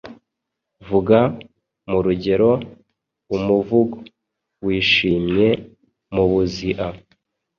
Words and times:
Vuga 0.87 1.19
mu 1.89 1.99
rugero 2.05 2.51
umuvug 3.35 3.89
wishimye 4.65 5.47
mubuzia 6.13 6.85